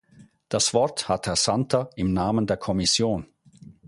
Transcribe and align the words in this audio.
Das 0.49 0.73
Wort 0.73 1.09
hat 1.09 1.27
Herr 1.27 1.35
Santer 1.35 1.91
in 1.95 2.11
Namen 2.11 2.47
der 2.47 2.57
Kommission. 2.57 3.27